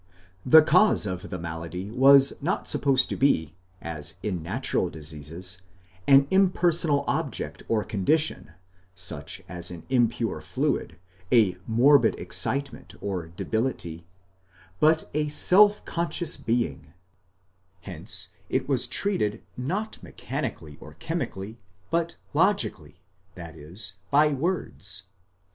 The 0.43 0.63
cause 0.63 1.05
of 1.05 1.29
the 1.29 1.37
malady 1.37 1.91
was 1.91 2.33
not 2.41 2.67
supposed 2.67 3.07
to 3.09 3.15
be, 3.15 3.53
as 3.83 4.15
in 4.23 4.41
natural 4.41 4.89
diseases, 4.89 5.59
an 6.07 6.27
impersonal 6.31 7.03
object 7.07 7.61
or 7.67 7.83
condition, 7.83 8.53
such 8.95 9.43
as 9.47 9.69
an 9.69 9.85
impure 9.89 10.41
fluid, 10.41 10.97
a 11.31 11.55
morbid 11.67 12.19
excitement 12.19 12.95
or 12.99 13.27
debility, 13.27 14.07
but 14.79 15.07
a 15.13 15.27
self 15.29 15.85
conscious 15.85 16.35
being; 16.35 16.95
hence 17.81 18.29
it 18.49 18.67
was 18.67 18.87
treated, 18.87 19.43
not 19.55 20.01
mechanically 20.01 20.79
or 20.81 20.95
chemically, 20.95 21.59
but 21.91 22.15
logically,.z.e. 22.33 24.01
by 24.09 24.33
words. 24.33 25.03